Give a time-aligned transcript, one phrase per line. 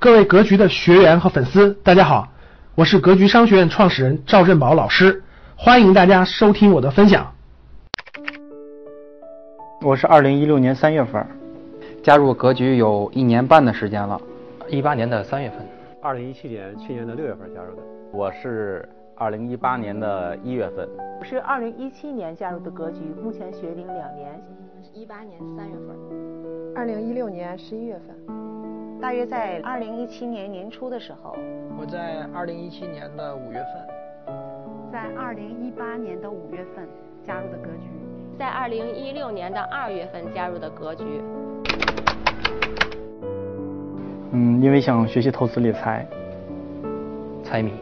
[0.00, 2.28] 各位格局的学员和粉丝，大家好，
[2.76, 5.24] 我是格局商学院创始人赵振宝老师，
[5.56, 7.34] 欢迎大家收听我的分享。
[9.82, 11.26] 我是二零一六年三月份
[12.00, 14.20] 加入格局有一年半的时间了，
[14.68, 15.66] 一八年的三月份，
[16.00, 17.82] 二零一七年去年的六月份加入的。
[18.12, 20.88] 我是二零一八年的一月份，
[21.18, 24.40] 我是二零一七年加入的格局，目前学龄两年，
[24.94, 28.37] 一八年三月份，二零一六年十一月份。
[29.00, 31.36] 大约在二零一七年年初的时候，
[31.78, 34.34] 我在二零一七年的五月份，
[34.92, 36.84] 在二零一八年的五月份
[37.24, 37.88] 加入的格局，
[38.36, 41.04] 在二零一六年的二月份加入的格局。
[44.32, 46.04] 嗯，因为想学习投资理财，
[47.44, 47.72] 财迷。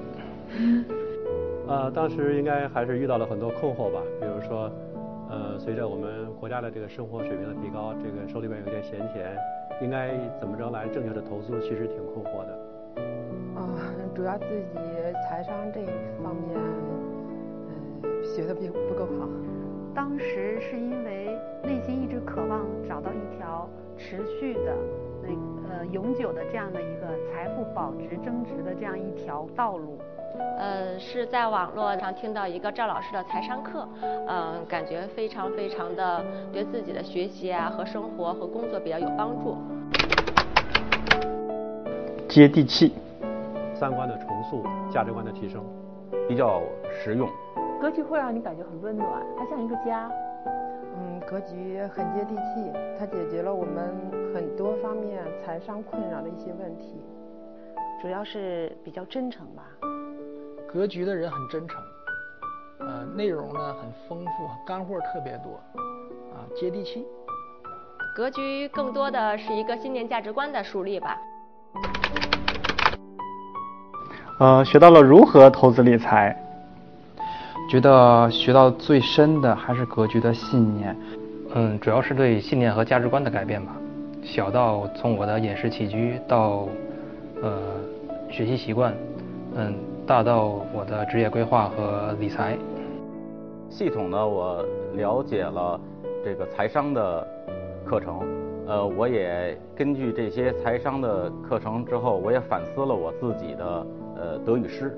[1.66, 4.70] 呃，当时应该还是遇到了很多困惑吧，比如说，
[5.30, 9.34] 呃，随着我们国家的这个生活水平的提高，这个手里边有点闲钱。
[9.80, 11.60] 应该怎么着来正确的投资？
[11.60, 12.58] 其实挺困惑的。
[13.54, 14.78] 啊，主要自己
[15.28, 15.86] 财商这一
[16.22, 16.58] 方面，
[17.68, 19.28] 嗯，学的并不够好。
[19.94, 24.76] 当时是因为内心一直渴望找到一条持续的、
[25.22, 25.28] 那
[25.70, 29.98] 呃永久的这样的一个财富保值增值的这样一条道路。
[30.58, 33.86] 呃，是在网络上听到一个赵老师的财商课，
[34.26, 39.56] 嗯，感觉非常非常的对自己的学习啊和生活和工作比较有帮助。
[42.28, 42.94] 接地气，
[43.74, 45.64] 三观的重塑，价值观的提升，
[46.28, 47.28] 比较实用。
[47.80, 50.10] 格局会让你感觉很温暖，它像一个家。
[50.98, 53.94] 嗯，格局很接地气，它解决了我们
[54.34, 56.98] 很多方面财商困扰的一些问题，
[58.00, 59.62] 主要是比较真诚吧。
[60.76, 61.82] 格局的人很真诚，
[62.80, 64.30] 呃，内容呢很丰富，
[64.66, 65.58] 干货特别多，
[66.34, 67.02] 啊，接地气。
[68.14, 71.16] 格局更多的是一个信念价值观的树立吧。
[74.38, 76.36] 呃，学到了如何投资理财，
[77.70, 80.94] 觉得学到最深的还是格局的信念，
[81.54, 83.74] 嗯，主要是对信念和价值观的改变吧。
[84.22, 86.68] 小到从我的饮食起居到，
[87.40, 87.80] 呃，
[88.30, 88.92] 学习习惯，
[89.56, 89.74] 嗯。
[90.06, 92.56] 大到我的职业规划和理财，
[93.68, 95.80] 系统呢，我了解了
[96.24, 97.26] 这个财商的
[97.84, 98.20] 课程，
[98.68, 103.86] 呃，我也根据这些财商的课程之后，我也反思了我自己的
[104.16, 104.96] 呃德语诗。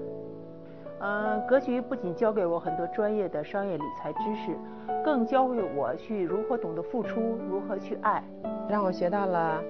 [0.98, 4.54] 呃，格局不仅教给我很多专业的商业理财知识，
[5.02, 8.22] 更教会我去如何懂得付出，如何去爱，
[8.68, 9.62] 让我学到了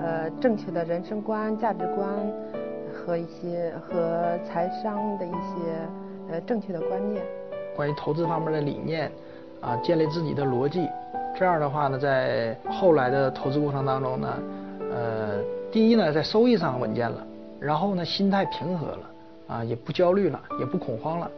[0.00, 2.08] 呃正确的人生观、价值观。
[3.00, 5.88] 和一些和财商的一些
[6.30, 7.24] 呃正确的观念，
[7.74, 9.10] 关于投资方面的理念
[9.60, 10.88] 啊，建立自己的逻辑，
[11.34, 14.38] 这样的话呢，在后来的投资过程当中呢，
[14.92, 17.26] 呃，第一呢，在收益上稳健了，
[17.58, 19.10] 然后呢，心态平和了，
[19.48, 21.30] 啊，也不焦虑了，也不恐慌了。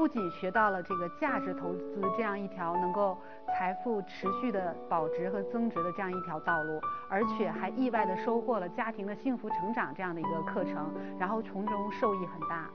[0.00, 3.14] 不仅学到了这个价值投资这样一条能够
[3.48, 6.80] 财富持续的保值和增值的这样一条道路，
[7.10, 12.70] 而且还意外的收获了家庭的幸福成长这样的一个课程，然后从中受益很大。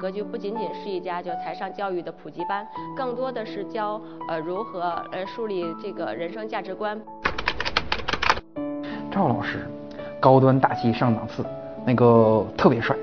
[0.00, 2.66] 格局不仅仅是一家就财商教育的普及班，
[2.96, 4.80] 更多的是教呃如何
[5.12, 6.98] 呃树立这个人生价值观。
[9.10, 9.68] 赵老师，
[10.18, 11.44] 高端大气上档次，
[11.84, 12.96] 那个特别帅，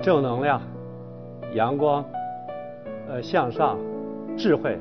[0.00, 0.62] 正能量，
[1.54, 2.04] 阳光。
[3.08, 3.78] 呃，向上，
[4.36, 4.78] 智慧，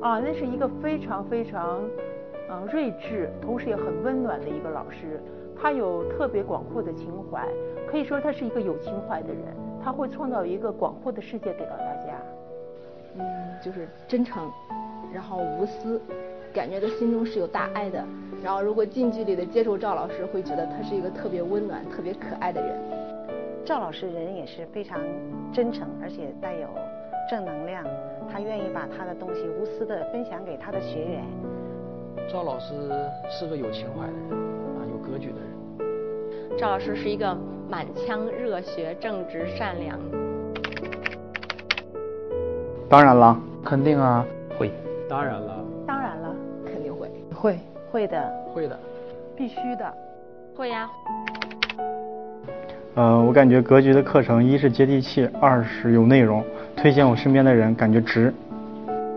[0.00, 1.80] 啊，那是一个非常非常，
[2.48, 5.20] 嗯，睿智，同时也很温暖的一个老师。
[5.60, 7.48] 他有特别广阔的情怀，
[7.90, 9.42] 可以说他是一个有情怀的人。
[9.82, 12.12] 他会创造一个广阔的世界给到大家。
[13.18, 13.24] 嗯，
[13.60, 14.48] 就是真诚，
[15.12, 16.00] 然后无私，
[16.54, 18.04] 感觉他心中是有大爱的。
[18.44, 22.78] 然后如果近距离的接触赵老师，会觉得他是一个特别温暖、特别可爱的人。
[23.64, 25.00] 赵老师人也是非常
[25.52, 26.68] 真诚，而且带有。
[27.30, 27.84] 正能量，
[28.28, 31.24] 他愿意把他的东西无私的分享给他的学员。
[32.28, 32.74] 赵老师
[33.30, 36.58] 是个有情怀的人啊，有格局的人。
[36.58, 37.32] 赵老师是一个
[37.68, 39.96] 满腔热血、正直、善良。
[42.88, 44.26] 当然了，肯定啊，
[44.58, 44.72] 会。
[45.08, 46.34] 当然了，当然了，
[46.66, 47.08] 肯定会。
[47.32, 47.60] 会，
[47.92, 48.76] 会的，会的，
[49.36, 49.94] 必须的，
[50.56, 50.90] 会呀。
[52.96, 56.44] 呃，我感觉格局的课程，一是接地气，二是有内容。
[56.80, 58.32] 推荐我身边的人，感觉值。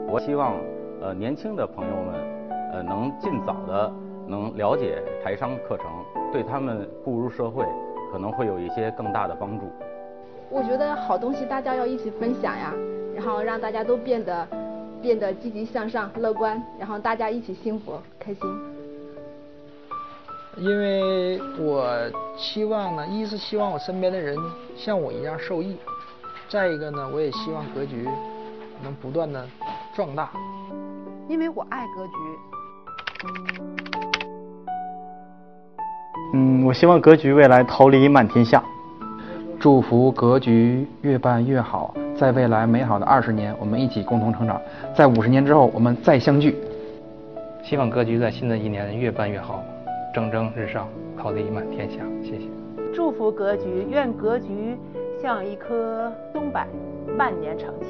[0.10, 0.54] 我希望，
[1.02, 2.14] 呃，年轻的朋友们，
[2.74, 3.90] 呃，能尽早的
[4.28, 5.86] 能了解台商课程，
[6.34, 7.64] 对他们步入社会
[8.12, 9.72] 可能会有一些更大的帮助。
[10.50, 12.74] 我觉得好东西大家要一起分享呀，
[13.16, 14.46] 然后让大家都变得
[15.02, 18.42] 变得积极向上、乐观，然后大家一起幸福开心。
[20.58, 21.88] 因为我
[22.36, 24.38] 希望呢，一是希望我身边的人
[24.76, 25.78] 像我一样受益，
[26.50, 28.08] 再一个呢，我也希望格局
[28.84, 29.46] 能不断的
[29.96, 30.30] 壮大。
[31.28, 32.14] 因为我爱格局。
[36.34, 38.64] 嗯，我希望格局未来桃李满天下。
[39.60, 44.62] 祝福格局越办越好，在未来美好的二十年，我们一起共同成长。
[44.94, 46.58] 在五十年之后，我们再相聚。
[47.64, 49.64] 希望格局在新的一年越办越好，
[50.14, 50.88] 蒸蒸日上，
[51.18, 52.00] 桃李满天下。
[52.22, 52.63] 谢谢。
[52.94, 54.78] 祝福格局，愿格局
[55.22, 56.64] 像一棵松柏，
[57.18, 57.90] 万年长青。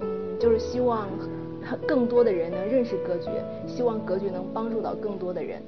[0.00, 0.08] 嗯，
[0.40, 1.06] 就是希望
[1.86, 3.30] 更多的人能认识格局，
[3.66, 5.62] 希望格局能帮助到更多的人。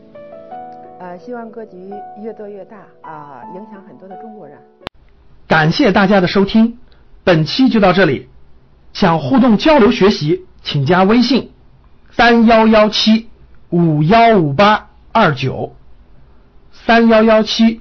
[0.98, 1.92] 呃，希望格局
[2.22, 4.58] 越做越大啊，影响很多的中国人。
[5.46, 6.78] 感谢大家的收听，
[7.22, 8.28] 本期就到这里。
[8.92, 11.52] 想互动交流学习，请加微信
[12.10, 13.28] 三幺幺七
[13.70, 15.74] 五幺五八二九
[16.72, 17.80] 三幺幺七